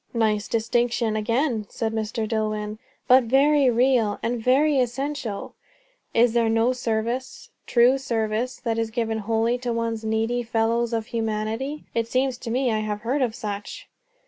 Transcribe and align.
"Nice 0.15 0.47
distinctions 0.47 1.15
again," 1.15 1.67
said 1.69 1.93
Mr. 1.93 2.27
Dillwyn. 2.27 2.79
"But 3.07 3.25
very 3.25 3.69
real! 3.69 4.17
And 4.23 4.43
very 4.43 4.79
essential." 4.79 5.53
"Is 6.11 6.33
there 6.33 6.49
not 6.49 6.77
service 6.77 7.51
true 7.67 7.99
service 7.99 8.57
that 8.61 8.79
is 8.79 8.89
given 8.89 9.19
wholly 9.19 9.59
to 9.59 9.71
one's 9.71 10.03
needy 10.03 10.41
fellows 10.41 10.91
of 10.91 11.05
humanity? 11.05 11.83
It 11.93 12.07
seems 12.07 12.39
to 12.39 12.49
me 12.49 12.71
I 12.71 12.79
have 12.79 13.01
heard 13.01 13.21
of 13.21 13.35
such." 13.35 13.87